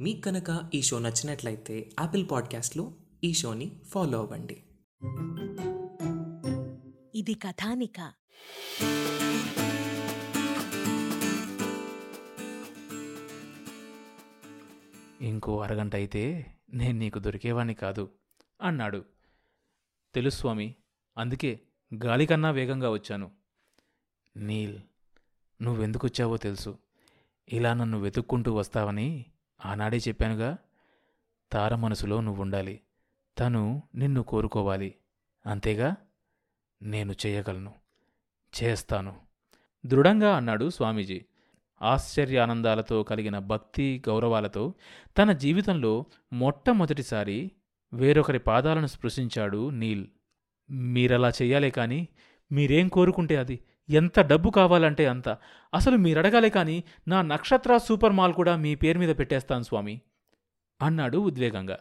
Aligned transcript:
మీకు 0.00 0.20
కనుక 0.20 0.70
ఈ 0.74 0.82
షో 0.82 0.98
నచ్చినట్లయితే 0.98 1.90
యాపిల్ 2.00 2.26
పాడ్కాస్ట్లో 2.30 2.94
ఈ 3.24 3.32
షోని 3.32 3.80
ఫాలో 3.88 4.18
అవ్వండి. 4.18 4.62
ఇది 7.14 7.34
కథానిక. 7.34 8.12
ఇంకో 15.20 15.60
అరగంట 15.60 15.94
అయితే 15.94 16.54
నేను 16.72 16.98
నీకు 16.98 17.18
దొరికేవాణ్ణి 17.18 17.74
కాదు 17.74 18.10
అన్నాడు. 18.62 19.04
తెలుసు 20.14 20.36
స్వామి 20.36 20.74
అందుకే 21.18 21.60
గాలికన్నా 22.04 22.50
వేగంగా 22.50 22.90
వచ్చాను. 22.90 23.30
నీల్ 24.36 24.78
నువ్వెందుకొచ్చావో 25.62 26.36
తెలుసు. 26.36 26.78
ఇలా 27.48 27.74
నన్ను 27.74 28.00
వెతుక్కుంటూ 28.00 28.54
వస్తావని 28.54 29.26
ఆనాడే 29.66 29.96
చెప్పానుగా 29.96 30.56
తార 31.52 31.74
మనసులో 31.74 32.20
నువ్వుండాలి. 32.20 32.80
తను 33.38 33.82
నిన్ను 33.94 34.22
కోరుకోవాలి. 34.22 34.94
అంతేగా 35.46 35.96
నేను 36.82 37.14
చేయగలను. 37.26 37.74
చేస్తాను. 38.62 39.16
దృఢంగా 39.86 40.36
అన్నాడు 40.36 40.70
స్వామీజీ. 40.70 41.24
ఆశ్చర్యానందాలతో 41.82 43.02
కలిగిన 43.02 43.38
భక్తి 43.38 44.02
గౌరవాలతో 44.08 44.74
తన 45.18 45.32
జీవితంలో 45.32 46.04
మొట్టమొదటిసారి 46.32 47.50
వేరొకరి 47.92 48.38
పాదాలను 48.38 48.86
స్పృశించాడు 48.86 49.70
నీల్. 49.70 50.06
మీరలా 50.70 51.28
చెయ్యాలే 51.28 51.70
కానీ 51.70 52.08
మీరేం 52.52 52.88
కోరుకుంటే 52.88 53.36
అది? 53.36 53.60
ఎంత 53.90 54.20
డబ్బు 54.20 54.50
కావాలంటే 54.50 55.06
అంత. 55.06 55.28
అసలు 55.74 55.96
మీరడగాలే 55.96 56.50
కాని 56.50 56.82
నా 57.08 57.22
నక్షత్ర 57.22 57.76
సూపర్ 57.76 58.12
మాల్ 58.12 58.34
కూడా 58.34 58.56
మీ 58.56 58.74
పేరు 58.74 58.98
మీద 58.98 59.18
పెట్టేస్తాను 59.18 59.62
స్వామి 59.62 60.00
అన్నాడు 60.82 61.18
ఉద్వేగంగా. 61.18 61.78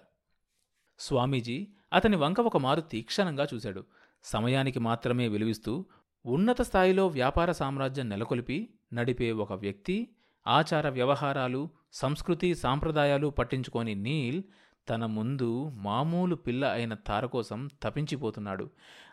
స్వామీజీ 0.99 1.67
అతని 1.93 2.15
వంక 2.15 2.39
ఒక 2.39 2.57
మారు 2.57 2.81
తీక్షణంగా 2.81 3.47
చూశాడు. 3.53 3.85
సమయానికి 4.23 4.79
మాత్రమే 4.79 5.27
విలువిస్తూ 5.27 5.85
ఉన్నత 6.25 6.61
స్థాయిలో 6.61 7.07
వ్యాపార 7.07 7.51
సామ్రాజ్యం 7.51 8.09
నెలకొల్పి 8.09 8.69
నడిపే 8.93 9.31
ఒక 9.31 9.53
వ్యక్తి 9.53 10.15
ఆచార 10.47 10.89
వ్యవహారాలు 10.89 11.69
సంస్కృతి 11.93 12.55
సాంప్రదాయాలు 12.55 13.27
పట్టించుకోని 13.27 13.95
నీల్ 13.95 14.43
తన 14.89 15.05
ముందు 15.05 15.69
మామూలు 15.69 16.35
పిల్ల 16.35 16.65
అయిన 16.65 16.93
తార 16.93 17.25
కోసం 17.25 17.69
తపించిపోతున్నాడు. 17.83 18.69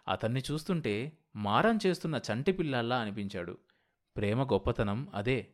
అతన్ని 0.09 0.43
చూస్తుంటే 0.53 1.13
మారం 1.37 1.79
చేస్తున్న 1.87 2.21
చంటి 2.33 2.53
పిల్లల్లా 2.53 2.99
అనిపించాడు. 2.99 3.59
ప్రేమ 4.17 4.43
గొప్పతనం 4.43 5.09
అదే. 5.15 5.49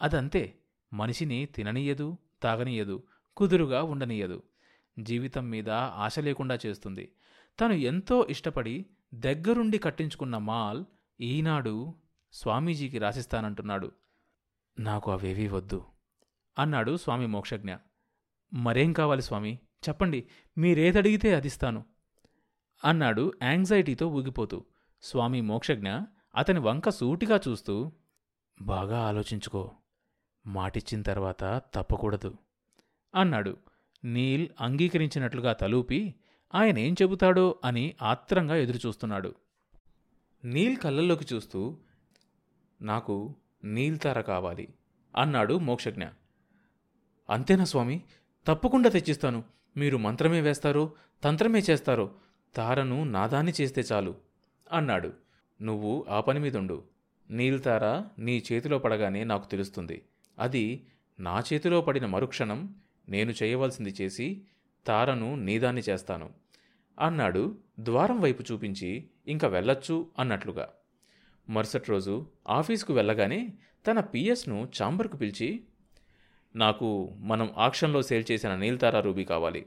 అదంతే. 0.00 0.58
మనిషిని 0.92 1.46
తిననీయదు 1.46 2.16
తాగనీయదు 2.42 3.02
కుదురుగా 3.36 3.82
ఉండనీయదు. 3.82 4.42
జీవితం 4.98 5.50
మీద 5.50 5.70
ఆశ 5.70 6.18
లేకుండా 6.18 6.58
చేస్తుంది. 6.66 7.12
తను 7.60 7.72
ఎంతో 7.72 8.26
ఇష్టపడి 8.30 8.86
దగ్గరుండి 9.14 9.78
కట్టించుకున్న 9.78 10.38
మాల్ 10.38 10.84
ఈనాడు 11.20 11.94
స్వామీజీకి 12.32 12.98
రాసిస్తానంటున్నాడు. 12.98 13.92
నాకు 14.80 15.10
అవేవీ 15.10 15.48
వద్దు 15.48 15.84
అన్నాడు 16.58 16.96
స్వామి 16.96 17.26
మోక్షజ్ఞ. 17.26 17.76
మరేం 18.54 18.92
కావాలి 18.92 19.22
స్వామి? 19.22 19.58
చెప్పండి 19.88 20.28
మీరేదడిగితే 20.58 21.34
అదిస్తాను 21.34 21.84
అన్నాడు 22.84 23.32
యాంగ్జైటీతో 23.42 24.08
ఊగిపోతూ. 24.08 24.64
స్వామి 25.04 25.40
మోక్షజ్ఞ 25.40 26.00
అతని 26.36 26.60
వంక 26.60 26.88
సూటిగా 26.88 27.40
చూస్తూ 27.48 27.92
బాగా 28.62 29.00
ఆలోచించుకో. 29.00 29.70
మాటిచ్చిన 30.46 31.02
తర్వాత 31.02 31.62
తప్పకూడదు 31.74 32.34
అన్నాడు. 33.14 33.56
నీల్ 34.04 34.48
అంగీకరించినట్లుగా 34.60 35.52
తలూపి 35.52 36.14
ఆయనేం 36.54 36.92
చెబుతాడో 36.92 37.60
అని 37.64 37.94
ఆత్రంగా 38.02 38.56
ఎదురుచూస్తున్నాడు. 38.56 39.34
నీల్ 40.44 40.76
కళ్ళల్లోకి 40.76 41.34
చూస్తూ 41.34 41.76
నాకు 42.82 43.34
నీల్తార 43.64 44.20
కావాలి 44.20 44.68
అన్నాడు 45.16 45.58
మోక్షజ్ఞ. 45.58 46.04
అంతేనా 47.30 47.64
స్వామి? 47.64 48.02
తప్పకుండా 48.46 48.88
తెచ్చిస్తాను. 48.88 49.44
మీరు 49.76 49.96
మంత్రమే 49.96 50.40
వేస్తారో 50.40 50.92
తంత్రమే 51.24 51.58
చేస్తారో 51.58 52.10
తారను 52.54 53.04
నాదాన్ని 53.04 53.52
చేస్తే 53.60 53.80
చాలు 53.80 54.33
అన్నాడు. 54.74 55.12
నువ్వు 55.62 56.06
ఆ 56.08 56.20
పని 56.20 56.40
మీదుండు. 56.40 56.84
నీల్తార 57.30 58.02
నీ 58.18 58.42
చేతిలో 58.52 58.78
పడగానే 58.78 59.24
నాకు 59.24 59.50
తెలుస్తుంది. 59.50 60.04
అది 60.38 60.86
నా 61.20 61.42
చేతిలో 61.52 61.80
పడిన 61.80 62.06
మరుక్షణం 62.06 62.74
నేను 63.08 63.34
చేయవలసింది 63.42 63.94
చేసి 64.00 64.42
తారను 64.86 65.36
నీదాన్ని 65.36 65.82
చేస్తాను 65.88 66.30
అన్నాడు 67.00 67.58
ద్వారం 67.80 68.20
వైపు 68.20 68.42
చూపించి 68.52 69.08
ఇంకా 69.26 69.48
వెళ్ళొచ్చు 69.48 70.10
అన్నట్లుగా. 70.18 70.68
మరుసటి 71.48 71.90
రోజు 71.90 72.26
ఆఫీసుకు 72.48 72.92
వెళ్ళగానే 72.92 73.52
తన 73.86 74.00
పిఎస్ను 74.00 74.68
చాంబర్కు 74.82 75.16
పిలిచి 75.16 75.64
నాకు 76.56 77.14
మనం 77.18 77.50
ఆక్షన్లో 77.56 78.02
సేల్ 78.02 78.24
చేసిన 78.30 78.56
నీల్తారా 78.56 79.00
రూబీ 79.00 79.24
కావాలి. 79.24 79.66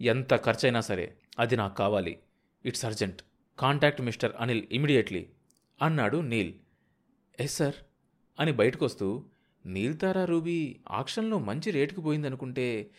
ఎంత 0.00 0.34
ఖర్చైనా 0.34 0.80
సరే 0.80 1.14
అది 1.38 1.56
నాకు 1.56 1.76
కావాలి. 1.76 2.18
It's 2.64 2.84
urgent. 2.84 3.22
Contact 3.58 4.00
mister 4.00 4.32
Anil 4.40 4.66
immediately. 4.72 5.26
అన్నాడు 5.82 6.16
నీల్. 6.16 6.54
Yes 7.40 7.56
sir? 7.56 7.74
అని 8.40 8.52
బయటకొస్తూ 8.52 9.24
నీల్తారా 9.66 10.24
రూబీ 10.24 10.76
ఆక్షన్లో 10.90 11.38
మంచి 11.38 11.70
రేటుకు 11.70 12.00
పోయిందనుకుంటే 12.00 12.90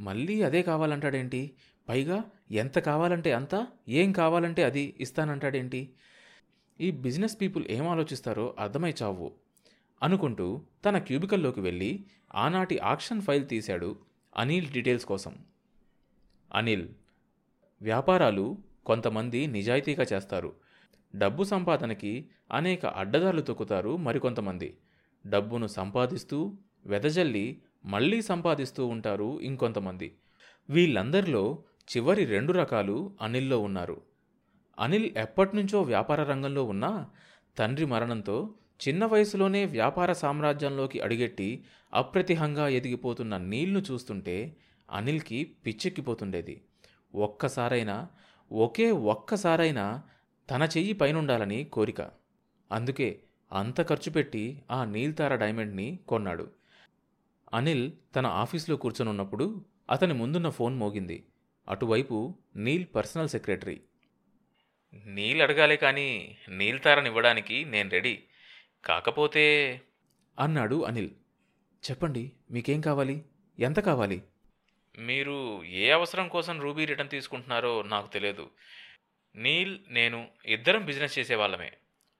మళ్ళీ 0.00 0.42
అదే 0.42 0.62
కావాలంటాడేంటి? 0.62 1.54
పైగా 1.88 2.24
ఎంత 2.50 2.78
కావాలంటే 2.78 3.32
అంత 3.32 3.66
ఏం 3.88 4.12
కావాలంటే 4.12 4.62
అది 4.62 4.94
ఇస్తానంటాడేంటి? 5.00 5.92
ఈ 6.80 6.90
బిజినెస్ 6.90 7.40
పీపుల్ 7.40 7.66
ఏం 7.70 7.88
ఆలోచిస్తారో 7.88 8.56
అర్థమై 8.58 8.94
చావు 9.02 9.32
అనుకుంటూ 10.02 10.62
తన 10.84 10.98
క్యూబికల్లోకి 10.98 11.60
వెళ్ళి 11.60 12.04
ఆనాటి 12.34 12.78
ఆక్షన్ 12.78 13.22
ఫైల్ 13.22 13.48
తీశాడు 13.48 13.98
అనిల్ 14.36 14.68
డీటెయిల్స్ 14.68 15.06
కోసం. 15.06 15.34
అనిల్ 16.54 16.88
వ్యాపారాలు 17.82 18.58
కొంతమంది 18.88 19.46
నిజాయితీగా 19.46 20.06
చేస్తారు. 20.12 20.52
డబ్బు 21.16 21.42
సంపాదనకి 21.44 22.12
అనేక 22.52 22.86
అడ్డదారులు 22.86 23.40
తొక్కుతారు 23.40 23.96
మరికొంతమంది. 23.96 24.76
డబ్బును 25.26 25.66
సంపాదిస్తూ 25.66 26.38
వెదజల్లి 26.86 27.44
మళ్ళీ 27.84 28.22
సంపాదిస్తూ 28.22 28.86
ఉంటారు 28.86 29.40
ఇంకొంతమంది. 29.40 30.08
వీళ్ళందరిలో 30.70 31.44
చివరి 31.90 32.24
రెండు 32.24 32.52
రకాలు 32.52 32.96
అనిల్లో 33.22 33.58
ఉన్నారు. 33.58 33.96
అనిల్ 34.78 35.10
ఎప్పటినుంచో 35.16 35.82
వ్యాపార 35.82 36.22
రంగంలో 36.22 36.64
ఉన్నా 36.64 36.92
తండ్రి 37.58 37.86
మరణంతో 37.86 38.36
చిన్న 38.88 39.04
వయసులోనే 39.04 39.64
వ్యాపార 39.64 40.12
సామ్రాజ్యంలోకి 40.12 41.00
అడిగెట్టి 41.00 41.64
అప్రతిహంగా 41.94 42.68
ఎదిగిపోతున్న 42.68 43.36
నీళ్ళు 43.36 43.80
చూస్తుంటే 43.80 44.56
అనిల్కి 44.90 45.38
పిచ్చెక్కిపోతుండేది. 45.66 46.60
ఒక్కసారైనా 47.14 47.96
ఒకే 48.52 48.90
ఒక్కసారైనా 48.90 50.02
తన 50.50 50.68
చెయ్యి 50.76 50.92
పైనుండాలని 50.92 51.64
కోరిక. 51.64 52.10
అందుకే 52.72 53.20
అంత 53.52 53.88
ఖర్చు 53.88 54.10
పెట్టి 54.10 54.62
ఆ 54.70 54.84
నీల్తార 54.84 55.34
డైమండ్ని 55.34 55.98
కొన్నాడు. 56.08 56.50
అనిల్ 57.54 57.92
తన 58.16 58.26
ఆఫీస్లో 58.26 58.76
కూర్చొనున్నప్పుడు 58.76 59.64
అతని 59.90 60.14
ముందున్న 60.14 60.48
ఫోన్ 60.48 60.76
మోగింది. 60.76 61.26
అటువైపు 61.68 62.34
నీల్ 62.56 62.86
పర్సనల్ 62.94 63.28
సెక్రటరీ. 63.28 63.80
నీల్ 65.06 65.42
అడగాలే 65.42 65.76
కానీ 65.76 66.36
నీల్ 66.48 66.80
తారనివ్వడానికి 66.80 67.64
నేను 67.64 67.90
రెడీ. 67.90 68.18
కాకపోతే 68.84 69.80
అన్నాడు 70.38 70.82
అనిల్. 70.82 71.10
చెప్పండి 71.90 72.32
మీకేం 72.50 72.80
కావాలి? 72.80 73.24
ఎంత 73.58 73.80
కావాలి? 73.80 74.22
మీరు 74.98 75.64
ఏ 75.64 75.90
అవసరం 75.90 76.28
కోసం 76.28 76.60
రూబీ 76.60 76.84
రిటర్న్ 76.84 77.10
తీసుకుంటున్నారో 77.10 77.82
నాకు 77.82 78.12
తెలియదు. 78.12 78.50
నీల్ 79.36 79.78
నేను 79.88 80.28
ఇద్దరం 80.44 80.84
బిజినెస్ 80.84 81.18
చేసేవాళ్ళమే. 81.18 81.72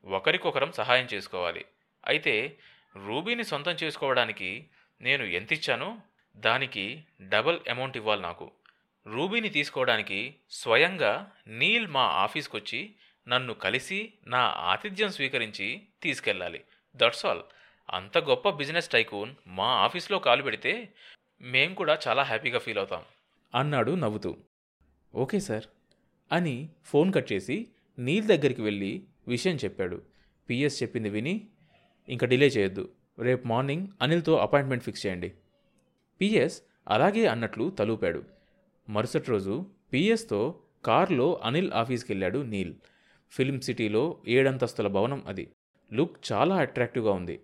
ఒకరికొకరం 0.05 0.73
సహాయం 0.73 1.09
చేసుకోవాలి. 1.15 1.65
అయితే 2.07 2.59
రూబీని 3.07 3.45
సొంతం 3.45 3.73
చేసుకోవడానికి 3.73 4.67
నేను 5.01 5.25
ఎంత 5.25 5.53
ఇచ్చానో 5.53 5.99
దానికి 6.37 7.05
డబల్ 7.21 7.61
అమౌంట్ 7.71 7.97
ఇవ్వాలి 7.97 8.23
నాకు. 8.23 8.51
రూబీని 9.07 9.49
తీసుకోవడానికి 9.49 10.35
స్వయంగా 10.51 11.31
నీల్ 11.47 11.87
మా 11.87 12.03
ఆఫీస్కి 12.03 12.57
వచ్చి 12.57 12.95
నన్ను 13.29 13.55
కలిసి 13.55 14.13
నా 14.27 14.39
ఆతిథ్యం 14.39 15.09
స్వీకరించి 15.09 15.83
తీసుకెళ్ళాలి. 16.03 16.65
That's 16.97 17.27
all. 17.27 17.43
అంత 17.91 18.19
గొప్ప 18.19 18.51
బిజినెస్ 18.51 18.89
టైకూన్ 18.89 19.35
మా 19.47 19.67
ఆఫీస్లో 19.67 20.19
కాలు 20.19 20.43
పెడితే 20.43 20.89
మేం 21.41 21.75
కూడా 21.75 21.99
చాలా 22.09 22.23
హ్యాపీగా 22.23 22.59
ఫీల్ 22.59 22.79
అవుతాం. 22.79 23.03
అన్నాడు 23.55 23.93
నవ్వుతూ. 23.93 24.37
ఓకే 25.15 25.41
సార్ 25.41 25.65
అని 26.33 26.69
ఫోన్ 26.85 27.13
కట్ 27.13 27.33
చేసి 27.33 27.69
నీల్ 27.99 28.27
దగ్గరికి 28.27 28.63
వెళ్ళి 28.63 29.05
విషయం 29.29 29.57
చెప్పాడు. 29.57 30.03
పిఎస్ 30.51 30.83
చెప్పింది 30.83 31.11
విని 31.11 31.47
ఇంకా 32.09 32.27
డిలే 32.27 32.47
చేయొద్దు. 32.47 32.93
రేపు 33.19 33.47
మార్నింగ్ 33.47 33.89
అనిల్తో 34.03 34.37
అపాయింట్మెంట్ 34.37 34.85
ఫిక్స్ 34.85 35.07
చేయండి. 35.07 35.33
పిఎస్ 36.21 36.63
అలాగే 36.89 37.27
అన్నట్లు 37.27 37.71
తలూపాడు. 37.71 38.25
మరుసటి 38.89 39.31
రోజు 39.31 39.67
పిఎస్తో 39.93 40.61
కారులో 40.85 41.41
అనిల్ 41.45 41.73
ఆఫీస్కి 41.73 42.13
వెళ్ళాడు 42.13 42.39
నీల్. 42.39 42.75
ఫిల్మ్ 43.31 43.61
సిటీలో 43.61 44.19
ఏడంతస్తుల 44.29 44.87
భవనం 44.87 45.25
అది. 45.27 45.51
లుక్ 45.93 46.33
చాలా 46.33 46.57
అట్రాక్టివ్గా 46.57 47.13
ఉంది. 47.13 47.41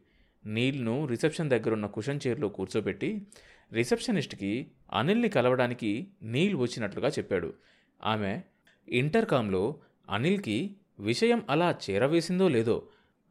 నీల్ను 0.46 1.06
రిసెప్షన్ 1.06 1.50
దగ్గరున్న 1.50 1.87
కుషన్ 1.87 2.20
చైర్లో 2.26 2.49
కూర్చోబెట్టి 2.49 3.26
రిసెప్షనిస్ట్కి 3.72 4.70
అనిల్ని 4.93 5.28
కలవడానికి 5.28 6.06
నీల్ 6.22 6.56
వచ్చినట్లుగా 6.56 7.08
చెప్పాడు. 7.08 7.55
ఆమె 8.05 8.43
ఇంటర్కామ్లో 8.88 9.81
అనిల్కి 10.11 10.76
విషయం 11.00 11.43
అలా 11.50 11.78
చేరవేసిందో 11.90 12.49
లేదో 12.49 12.88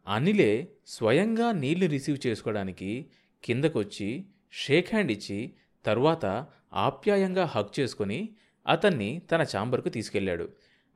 అనిలే 0.08 0.68
స్వయంగా 0.88 1.52
నీళ్ళు 1.52 1.86
రిసీవ్ 1.86 2.28
చేసుకోవడానికి 2.28 3.06
కిందకొచ్చి 3.44 4.26
షేక్ 4.54 4.90
హ్యాండ్ 4.92 5.12
ఇచ్చి 5.12 5.54
తరువాత 5.86 6.48
ఆప్యాయంగా 6.74 7.46
హక్ 7.46 7.80
చేసుకొని 7.80 8.30
అతన్ని 8.68 9.22
తన 9.32 9.42
ఛాంబర్కు 9.42 9.90
తీసుకెళ్ళాడు. 9.90 10.50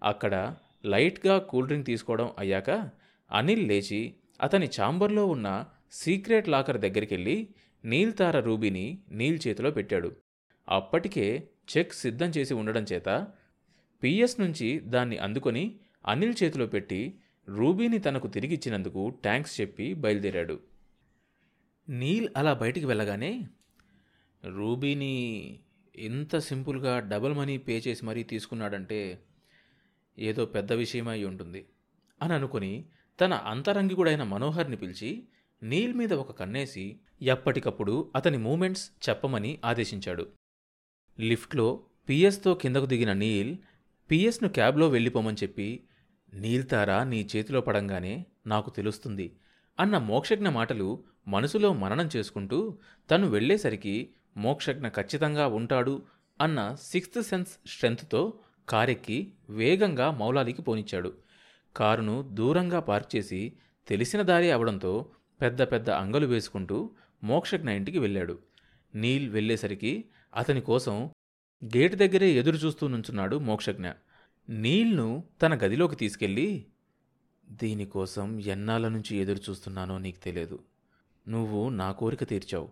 అక్కడ 0.04 0.56
లైట్గా 0.86 1.38
కూల్ 1.38 1.68
డ్రింక్ 1.68 1.88
తీసుకోవడం 1.88 2.32
అయ్యాక 2.40 2.90
అనిల్ 3.32 3.68
లేచి 3.68 4.16
అతని 4.42 4.70
ఛాంబర్లో 4.82 5.26
ఉన్న 5.26 5.66
సీక్రెట్ 5.92 6.50
లాకర్ 6.50 6.78
దగ్గరికి 6.78 7.16
వెళ్ళి 7.16 7.48
నీల్ 7.88 8.14
తార 8.18 8.40
రూబీని 8.40 8.86
నీల్ 9.12 9.40
చేతిలో 9.48 9.70
పెట్టాడు. 9.72 10.10
అప్పటికే 10.68 11.26
చెక్ 11.72 11.94
సిద్ధం 11.94 12.30
చేసి 12.30 12.54
ఉండడం 12.54 12.84
చేత 12.84 13.10
పిఎస్ 14.04 14.36
నుంచి 14.40 14.80
దాన్ని 14.80 15.18
అందుకొని 15.18 15.64
అనిల్ 16.06 16.36
చేతిలో 16.44 16.66
పెట్టి 16.68 17.20
రూబీని 17.48 18.00
తనకు 18.00 18.28
తిరిగిచ్చినందుకు 18.28 19.02
ట్యాంక్స్ 19.24 19.62
చెప్పి 19.62 19.94
బయలుదేరాడు. 19.94 20.58
నీల్ 21.90 22.28
అలా 22.36 22.54
బయటికి 22.54 22.86
వెళ్ళగానే 22.86 23.32
రూబీని 24.44 25.14
ఇంత 25.96 26.38
సింపుల్గా 26.40 27.00
డబుల్ 27.00 27.34
మనీ 27.34 27.58
పే 27.58 27.76
చేసి 27.78 28.06
మరీ 28.06 28.24
తీసుకున్నాడంటే 28.24 29.00
ఏదో 30.18 30.46
పెద్ద 30.46 30.74
విషయమై 30.74 31.24
ఉంటుంది 31.24 31.62
అని 32.22 32.34
అనుకుని 32.34 32.86
తన 33.20 33.34
అంతరంగికుడైన 33.34 34.24
మనోహర్ని 34.24 34.78
పిలిచి 34.78 35.28
నీల్ 35.64 35.94
మీద 35.94 36.14
ఒక 36.14 36.32
కన్నేసి 36.32 36.98
ఎప్పటికప్పుడు 37.22 38.12
అతని 38.16 38.38
మూమెంట్స్ 38.38 38.92
చెప్పమని 39.10 39.60
ఆదేశించాడు. 39.66 40.28
లిఫ్ట్లో 41.20 41.84
పిఎస్తో 42.10 42.54
కిందకు 42.54 42.86
దిగిన 42.86 43.14
నీల్ 43.14 43.58
పిఎస్ను 44.12 44.50
క్యాబ్లో 44.50 44.90
వెళ్ళిపోమని 44.90 45.38
చెప్పి 45.44 45.84
నీల్ 46.34 46.68
తారా 46.68 47.04
నీ 47.04 47.30
చేతిలో 47.36 47.62
పడంగానే 47.62 48.26
నాకు 48.48 48.70
తెలుస్తుంది 48.70 49.36
అన్న 49.80 49.98
మోక్షజ్ఞ 49.98 50.50
మాటలు 50.50 51.04
మనసులో 51.28 51.74
మననం 51.74 52.10
చేసుకుంటూ 52.16 52.78
తను 53.12 53.28
వెళ్ళేసరికి 53.28 54.10
మోక్షజ్ఞ 54.38 54.88
ఖచ్చితంగా 54.88 55.48
ఉంటాడు 55.48 56.04
అన్న 56.42 56.76
సిక్స్త్ 56.82 57.24
సెన్స్ 57.24 57.60
స్ట్రెంత్తో 57.68 58.34
కారెక్కి 58.70 59.34
వేగంగా 59.50 60.12
మౌలాలికి 60.12 60.62
పోనిచ్చాడు. 60.62 61.14
కారును 61.76 62.30
దూరంగా 62.34 62.80
పార్క్ 62.80 63.16
చేసి 63.16 63.54
తెలిసిన 63.88 64.22
దారి 64.22 64.52
అవడంతో 64.52 65.10
పెద్ద 65.42 65.62
పెద్ద 65.62 65.90
అంగలు 65.90 66.26
వేసుకుంటూ 66.26 66.90
మోక్షజ్ఞ 67.24 67.70
ఇంటికి 67.70 68.00
వెళ్ళాడు. 68.00 68.40
నీల్ 68.96 69.30
వెళ్ళేసరికి 69.30 70.06
అతని 70.36 70.62
కోసం 70.62 71.10
గేట్ 71.66 71.96
దగ్గరే 71.96 72.30
ఎదురు 72.30 72.56
చూస్తూ 72.56 72.88
నుంచున్నాడు 72.88 73.38
మోక్షజ్ఞ. 73.38 73.90
నీల్ను 74.50 75.24
తన 75.42 75.56
గదిలోకి 75.56 75.96
తీసుకెళ్ళి 75.96 76.66
దీనికోసం 77.50 78.40
ఎన్నాళ్ళ 78.40 78.88
నుంచి 78.88 79.18
ఎదురు 79.18 79.40
చూస్తున్నానో 79.50 79.98
నీకు 79.98 80.24
తెలియదు. 80.24 80.60
నువ్వు 81.28 81.70
నా 81.70 81.92
కోరిక 81.92 82.24
తీర్చావు. 82.24 82.70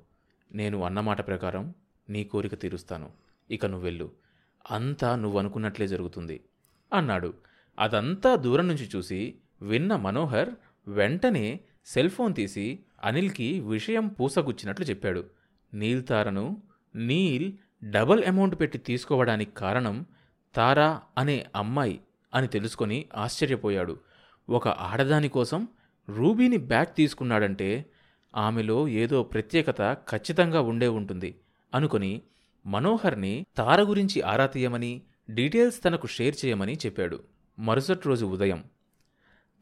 నేను 0.52 0.84
అన్నమాట 0.84 1.28
ప్రకారం 1.28 1.74
నీ 2.10 2.24
కోరిక 2.24 2.62
తీరుస్తాను. 2.62 3.10
ఇక 3.52 3.66
నువ్వెళ్ళు 3.66 4.12
అంతా 4.72 5.16
నువ్వు 5.16 5.40
అనుకున్నట్లే 5.40 5.88
జరుగుతుంది 5.88 6.42
అన్నాడు. 6.94 7.34
అదంతా 7.80 8.36
దూరం 8.36 8.68
నుంచి 8.68 8.90
చూసి 8.96 9.36
విన్న 9.62 9.96
మనోహర్ 9.96 10.50
వెంటనే 10.88 11.60
సెల్ 11.86 12.10
ఫోన్ 12.10 12.36
తీసి 12.36 12.80
అనిల్కి 13.04 13.60
విషయం 13.60 14.08
పూసగుచ్చినట్లు 14.08 14.86
చెప్పాడు. 14.86 15.24
నీల్ 15.74 16.04
తారను 16.06 16.62
నీల్ 16.96 17.54
డబల్ 17.84 18.24
అమౌంట్ 18.24 18.60
పెట్టి 18.60 18.78
తీసుకోవడానికి 18.78 19.52
కారణం 19.52 20.06
తారా 20.56 21.02
అనే 21.18 21.46
అమ్మాయి 21.56 22.00
అని 22.34 22.48
తెలుసుకొని 22.48 23.06
ఆశ్చర్యపోయాడు. 23.16 24.00
ఒక 24.50 24.68
ఆడదాని 24.68 25.30
కోసం 25.30 25.68
రూబీని 26.10 26.58
బ్యాక్ 26.58 26.98
తీసుకున్నాడంటే 26.98 27.86
ఆమెలో 28.36 28.88
ఏదో 28.88 29.24
ప్రత్యేకత 29.24 29.82
ఖచ్చితంగా 29.94 30.62
ఉండే 30.62 30.88
ఉంటుంది 30.88 31.36
అనుకొని 31.74 32.22
మనోహర్ని 32.66 33.46
తార 33.58 33.82
గురించి 33.82 34.22
ఆరా 34.22 34.46
తీయమని 34.46 35.02
డీటెయిల్స్ 35.30 35.84
తనకు 35.86 36.08
షేర్ 36.08 36.36
చేయమని 36.46 36.74
చెప్పాడు. 36.74 37.20
మరుసటి 37.60 38.02
రోజు 38.06 38.26
ఉదయం 38.26 38.64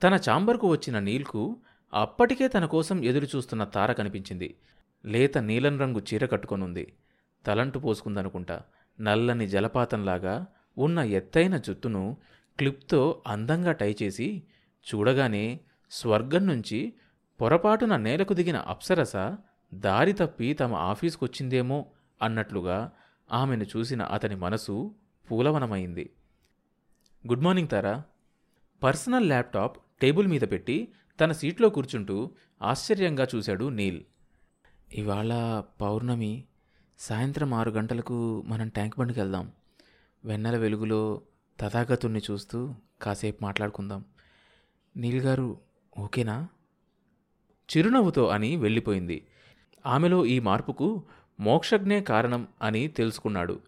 తన 0.04 0.20
చాంబర్కు 0.30 0.68
వచ్చిన 0.72 1.00
నీల్కు 1.00 1.58
అప్పటికే 1.94 2.48
తన 2.48 2.66
కోసం 2.66 3.04
ఎదురుచూస్తున్న 3.04 3.64
తార 3.64 3.92
కనిపించింది. 3.94 4.58
లేత 5.06 5.38
నీలం 5.38 5.80
రంగు 5.80 6.02
చీర 6.14 6.26
కట్టుకొనుంది. 6.26 6.94
తలంటు 7.46 7.80
పోసుకుందనుకుంటా 7.80 8.62
నల్లని 9.02 9.48
జలపాతంలాగా 9.48 10.46
ఉన్న 10.78 11.00
ఎత్తైన 11.00 11.58
జుత్తును 11.58 12.18
క్లిప్తో 12.58 13.24
అందంగా 13.28 13.72
టై 13.72 13.96
చేసి 14.04 14.44
చూడగానే 14.88 15.60
స్వర్గం 15.92 16.48
నుంచి 16.48 16.94
పొరపాటున 17.42 17.96
నేలకు 17.96 18.34
దిగిన 18.34 18.58
అప్సరస 18.58 19.14
దారి 19.74 20.14
తప్పి 20.14 20.54
తమ 20.54 20.74
ఆఫీసుకొచ్చిందేమో 20.74 21.86
అన్నట్లుగా 22.22 22.92
ఆమెను 23.32 23.64
చూసిన 23.64 24.02
అతని 24.02 24.36
మనసు 24.36 24.96
పూలవనమైంది. 25.32 26.10
Good 27.28 27.42
morning 27.42 27.70
Tara. 27.70 28.04
Personal 28.84 29.28
laptop 29.28 29.78
table 30.02 30.28
మీద 30.28 30.42
పెట్టి 30.42 30.92
తన 31.20 31.32
సీట్లో 31.32 31.70
కూర్చుంటూ 31.70 32.32
ఆశ్చర్యంగా 32.62 33.28
చూశాడు 33.36 33.70
నీల్. 33.70 34.02
ఇవాళ 34.94 35.64
పౌర్ణమి. 35.82 36.44
సాయంత్రం 37.00 37.54
ఆరు 37.54 37.72
గంటలకు 37.72 38.44
మనం 38.46 38.70
ట్యాంక్ 38.70 39.00
బండ్కి 39.00 39.20
వెళ్దాం. 39.20 39.52
వెన్నెల 40.26 40.58
వెలుగులో 40.58 41.22
తథాగతుణ్ణి 41.60 42.22
చూస్తూ 42.32 42.76
కాసేపు 43.02 43.44
మాట్లాడుకుందాం. 43.44 44.06
నీల్ 44.98 45.22
గారు 45.22 45.60
ఓకేనా? 46.00 46.48
చిరునవ్వుతో 47.78 48.28
అని 48.28 48.56
వెళ్ళిపోయింది. 48.56 49.28
ఆమెలో 49.86 50.26
ఈ 50.26 50.40
మార్పుకు 50.40 51.04
మోక్షజ్ఞే 51.40 52.02
కారణం 52.02 52.48
అని 52.62 52.88
తెలుసుకున్నాడు. 52.88 53.60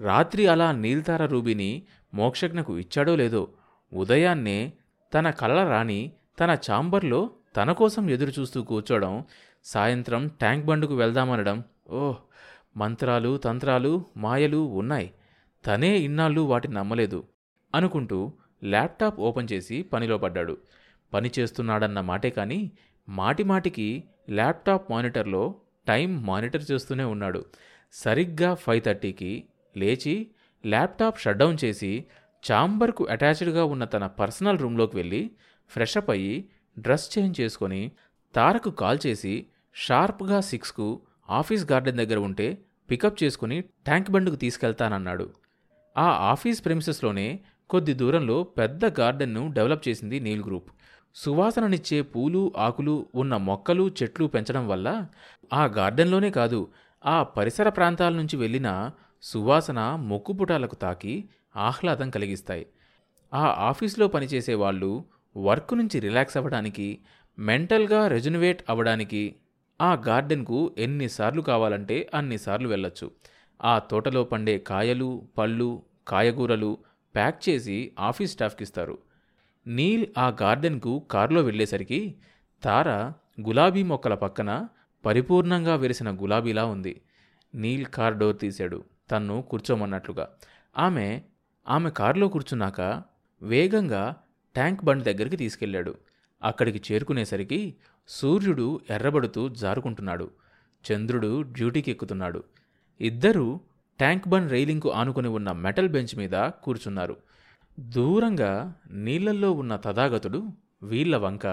రాత్రి 0.00 0.46
అలా 0.46 0.72
నీల్తార 0.72 1.26
రూబీని 1.26 1.82
మోక్షజ్ఞకు 2.14 2.78
ఇచ్చాడో 2.78 3.16
లేదో 3.16 3.48
ఉదయాన్నే 3.92 4.72
తన 5.14 5.30
కలల 5.30 5.68
రాణి 5.68 6.12
తన 6.38 6.58
చాంబర్లో 6.70 7.30
తన 7.56 7.72
కోసం 7.72 8.10
ఎదురుచూస్తూ 8.10 8.62
కూర్చోవడం 8.62 9.12
సాయంత్రం 9.64 10.28
ట్యాంక్ 10.28 10.66
బండుకు 10.66 10.94
వెళ్దామనడం 10.94 11.64
ఓహ్ 11.90 12.16
మంత్రాలు 12.76 13.36
తంత్రాలు 13.36 14.04
మాయలు 14.16 14.56
ఉన్నాయి. 14.56 15.12
తనే 15.64 15.98
ఇన్నాళ్ళు 15.98 16.40
వాటిని 16.40 16.74
నమ్మలేదు 16.74 17.24
అనుకుంటూ 17.74 18.32
ల్యాప్టాప్ 18.64 19.20
ఓపెన్ 19.20 19.48
చేసి 19.52 19.82
పనిలో 19.82 20.18
పడ్డాడు. 20.18 20.58
పని 21.12 21.30
చేస్తున్నాడన్న 21.38 22.00
మాటే 22.00 22.30
కానీ 22.30 22.72
మాటిమాటికి 23.08 24.04
ల్యాప్టాప్ 24.30 24.90
మానిటర్లో 24.90 25.54
టైం 25.88 26.26
మానిటర్ 26.26 26.64
చేస్తూనే 26.70 27.04
ఉన్నాడు. 27.04 27.44
సరిగ్గా 27.92 28.54
ఫైవ్ 28.54 28.82
థర్టీకి 28.82 29.32
లేచి 29.76 30.14
ల్యాప్టాప్ 30.66 31.20
షట్డౌన్ 31.20 31.58
చేసి 31.64 31.92
చాంబర్కు 32.44 33.04
అటాచ్డ్గా 33.04 33.64
ఉన్న 33.64 33.84
తన 33.84 34.06
పర్సనల్ 34.06 34.58
రూమ్లోకి 34.58 34.96
వెళ్ళి 34.96 35.30
ఫ్రెష్ 35.70 35.96
అప్ 35.96 36.10
అయ్యి 36.10 36.34
డ్రెస్ 36.78 37.18
చేంజ్ 37.18 37.40
చేసుకొని 37.40 37.92
తారకు 38.34 38.70
కాల్ 38.70 38.98
చేసి 39.06 39.46
షార్ప్గా 39.74 40.40
సిక్స్కు 40.40 41.00
ఆఫీస్ 41.30 41.72
గార్డెన్ 41.72 41.96
దగ్గర 41.96 42.18
ఉంటే 42.18 42.58
పికప్ 42.90 43.22
చేసుకుని 43.22 43.60
ట్యాంక్ 43.60 44.10
బండ్కు 44.10 44.36
తీసుకెళ్తానన్నాడు. 44.36 45.26
ఆ 45.96 46.08
ఆఫీస్ 46.32 46.64
ప్రెమిసెస్లోనే 46.64 47.40
కొద్ది 47.70 47.94
దూరంలో 47.94 48.42
పెద్ద 48.42 48.84
గార్డెన్ను 49.00 49.52
డెవలప్ 49.52 49.88
చేసింది 49.88 50.20
నీల్ 50.20 50.44
గ్రూప్. 50.44 50.68
సువాసననిచ్చే 51.14 52.02
పూలు 52.02 52.52
ఆకులు 52.58 53.06
ఉన్న 53.14 53.36
మొక్కలు 53.36 53.84
చెట్లు 54.02 54.26
పెంచడం 54.26 54.68
వల్ల 54.68 55.06
ఆ 55.52 55.64
గార్డెన్లోనే 55.64 56.30
కాదు 56.30 56.60
ఆ 57.04 57.22
పరిసర 57.22 57.68
ప్రాంతాల 57.68 58.14
నుంచి 58.14 58.36
వెళ్ళిన 58.36 58.90
సువాసన 59.22 59.80
మొక్కుపుటాలకు 59.96 60.74
తాకి 60.74 61.28
ఆహ్లాదం 61.56 62.10
కలిగిస్తాయి. 62.10 62.66
ఆ 63.34 63.46
ఆఫీస్లో 63.46 64.08
పనిచేసే 64.08 64.54
వాళ్ళు 64.54 65.04
వర్క్ 65.36 65.74
నుంచి 65.74 66.00
రిలాక్స్ 66.00 66.36
అవ్వడానికి 66.36 66.98
మెంటల్గా 67.38 68.08
రెజునివేట్ 68.08 68.62
అవ్వడానికి 68.68 69.36
ఆ 69.80 69.94
గార్డెన్కు 69.94 70.74
ఎన్నిసార్లు 70.78 71.42
కావాలంటే 71.42 72.10
అన్నిసార్లు 72.14 72.68
వెళ్ళొచ్చు. 72.68 73.10
ఆ 73.64 73.78
తోటలో 73.78 74.24
పండే 74.24 74.58
కాయలు 74.58 75.28
పళ్ళు 75.38 75.82
కాయగూరలు 76.08 76.78
ప్యాక్ 77.14 77.48
చేసి 77.48 77.92
ఆఫీస్ 77.98 78.32
స్టాఫ్కి 78.32 78.62
ఇస్తారు. 78.62 78.98
నీల్ 79.66 80.06
ఆ 80.18 80.36
గార్డెన్కు 80.42 81.08
కారులో 81.10 81.42
వెళ్ళేసరికి 81.42 82.16
తార 82.62 82.88
గులాబీ 83.46 83.82
మొక్కల 83.82 84.14
పక్కన 84.14 84.68
పరిపూర్ణంగా 85.04 85.74
వెరిసిన 85.74 86.10
గులాబీలా 86.10 86.64
ఉంది. 86.64 87.00
నీల్ 87.54 87.86
కార్ 87.86 88.16
డోర్ 88.16 88.38
తీశాడు. 88.38 88.84
తన్ను 89.10 89.42
కూర్చోమన్నట్లుగా. 89.42 90.28
ఆమె 90.78 91.22
ఆమె 91.68 91.90
కారులో 91.90 92.28
కూర్చున్నాక 92.28 93.02
వేగంగా 93.42 94.16
ట్యాంక్ 94.54 94.84
బండ్ 94.84 95.04
దగ్గరికి 95.04 95.36
తీసుకెళ్ళాడు. 95.36 95.94
అక్కడికి 96.42 96.94
చేరుకునేసరికి 96.94 97.76
సూర్యుడు 98.08 98.80
ఎర్రబడుతూ 98.90 99.48
జారుకుంటున్నాడు. 99.48 100.30
చంద్రుడు 100.84 101.42
డ్యూటీకి 101.42 101.90
ఎక్కుతున్నాడు. 101.90 102.44
ఇద్దరూ 103.00 103.60
ట్యాంక్ 103.98 104.28
బండ్ 104.28 104.52
రైలింగ్కు 104.52 104.92
ఆనుకుని 104.92 105.28
ఉన్న 105.28 105.52
మెటల్ 105.52 105.88
బెంచ్ 105.88 106.18
మీద 106.18 106.48
కూర్చున్నారు. 106.48 107.16
దూరంగా 107.80 108.74
నీళ్ళల్లో 108.90 109.52
ఉన్న 109.52 109.76
తథాగతుడు 109.76 110.48
వీళ్ళ 110.82 111.16
వంక 111.16 111.46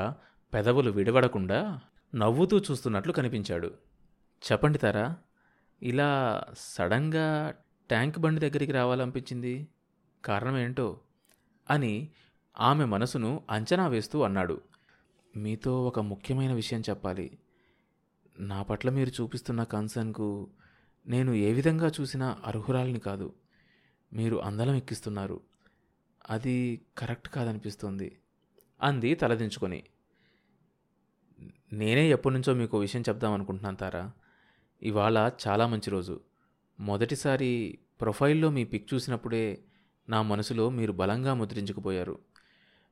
పెదవులు 0.54 0.92
విడవడకుండా 0.92 1.80
నవ్వుతూ 2.16 2.60
చూస్తున్నట్లు 2.60 3.14
కనిపించాడు. 3.14 3.72
చెప్పండి 4.52 4.78
తారా 4.78 5.16
ఇలా 5.82 6.44
సడన్గా 6.58 7.54
ట్యాంక్ 7.90 8.20
బండి 8.20 8.50
దగ్గరికి 8.50 8.72
రావాలనిపించింది? 8.72 9.68
కారణం 10.26 10.58
ఏంటో 10.58 11.00
అని 11.70 12.10
ఆమె 12.60 12.86
మనసును 12.86 13.44
అంచనా 13.50 13.88
వేస్తూ 13.88 14.22
అన్నాడు. 14.22 14.62
మీతో 15.38 15.88
ఒక 15.88 16.00
ముఖ్యమైన 16.00 16.54
విషయం 16.54 16.82
చెప్పాలి. 16.82 17.38
నా 18.40 18.64
పట్ల 18.64 18.90
మీరు 18.90 19.10
చూపిస్తున్న 19.10 19.64
కన్సర్న్కు 19.64 20.50
నేను 21.08 21.34
ఏ 21.34 21.54
విధంగా 21.54 21.92
చూసినా 22.02 22.42
అర్హురాలిని 22.46 23.00
కాదు. 23.00 23.34
మీరు 24.14 24.38
అందలం 24.38 24.76
ఎక్కిస్తున్నారు. 24.76 25.42
అది 26.30 26.82
కరెక్ట్ 26.98 27.30
కాదనిపిస్తుంది 27.30 28.20
అంది 28.82 29.16
తలదించుకొని. 29.16 29.84
నేనే 31.74 32.12
ఎప్పటి 32.12 32.36
నుంచో 32.36 32.54
మీకు 32.54 32.80
విషయం 32.80 33.02
చెప్దామనుకుంటున్నాను 33.10 33.78
తారా. 33.78 34.12
ఇవాళ 34.84 35.32
చాలా 35.48 35.68
మంచి 35.68 35.90
రోజు. 35.90 36.22
మొదటిసారి 36.80 37.80
ప్రొఫైల్లో 38.02 38.50
మీ 38.50 38.64
పిక్ 38.64 38.94
చూసినప్పుడే 38.94 39.64
నా 40.10 40.22
మనసులో 40.22 40.70
మీరు 40.70 40.92
బలంగా 40.92 41.34
ముద్రించుకుపోయారు. 41.34 42.20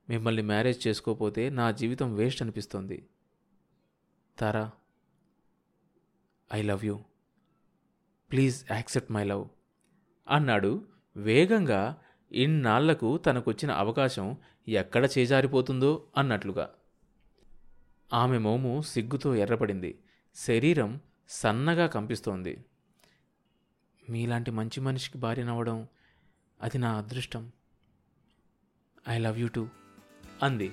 మిమ్మల్ని 0.10 0.42
మ్యారేజ్ 0.42 0.88
చేసుకోపోతే 0.88 1.50
నా 1.50 1.72
జీవితం 1.72 2.16
వేస్ట్ 2.16 2.42
అనిపిస్తోంది. 2.42 3.10
Tara 4.40 4.72
I 6.54 6.62
love 6.62 6.86
you. 6.86 7.00
Please 8.32 8.72
accept 8.72 9.12
my 9.12 9.24
love 9.24 9.48
అన్నాడు. 10.30 10.86
వేగంగా 11.16 12.02
ఇన్నాళ్ళకు 12.32 13.18
తనకొచ్చిన 13.18 13.72
అవకాశం 13.72 14.38
ఎక్కడ 14.68 15.10
చేజారిపోతుందో 15.18 16.08
అన్నట్లుగా. 16.18 16.70
ఆమె 18.14 18.38
మోము 18.38 18.82
సిగ్గుతో 18.82 19.36
ఎర్రపడింది. 19.36 20.00
శరీరం 20.36 21.00
సన్నగా 21.30 21.88
కంపిస్తోంది. 21.88 22.66
మీలాంటి 24.10 24.52
మంచి 24.52 24.82
మనిషికి 24.82 25.18
భార్యనవ్వడం 25.18 25.88
అది 26.62 26.78
నా 26.78 26.92
అదృష్టం. 26.98 27.52
ఐ 29.10 29.18
లవ్ 29.18 29.40
యూ 29.40 29.48
టూ 29.48 29.68
అంది. 30.44 30.72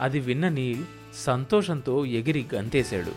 అది 0.00 0.20
విన్న 0.20 0.48
నీల్ 0.48 0.84
సంతోషంతో 1.14 2.04
ఎగిరి 2.04 2.48
గంతేశాడు. 2.54 3.12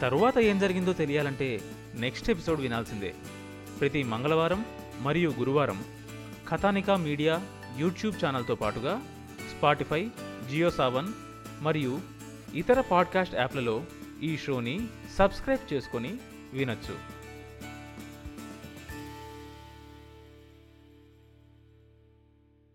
తరువాత 0.00 0.38
ఏం 0.38 0.58
జరిగిందో 0.58 0.92
తెలియాలంటే 0.92 1.60
నెక్స్ట్ 1.94 2.30
ఎపిసోడ్ 2.30 2.60
వినాల్సిందే. 2.60 3.14
ప్రతి 3.80 4.02
మంగళవారం 4.02 4.64
మరియు 5.00 5.34
గురువారం 5.38 5.84
కథానికా 6.48 6.96
మీడియా 6.96 7.46
యూట్యూబ్ 7.76 8.24
ఛానల్తో 8.24 8.54
పాటుగా 8.54 9.02
స్పాటిఫై 9.58 10.10
జియో 10.50 10.70
సావన్ 10.70 11.12
మరియు 11.60 12.00
ఇతర 12.54 12.80
పాడ్కాస్ట్ 12.80 13.34
యాప్లలో 13.34 13.84
ఈ 14.22 14.36
షోని 14.36 14.88
సబ్స్క్రైబ్ 15.18 15.72
చేసుకొని 15.72 16.18
వినొచ్చు. 16.52 17.17